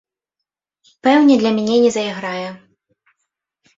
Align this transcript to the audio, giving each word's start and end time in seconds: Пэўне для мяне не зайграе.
Пэўне 1.07 1.33
для 1.43 1.51
мяне 1.57 1.75
не 1.85 1.91
зайграе. 1.99 2.49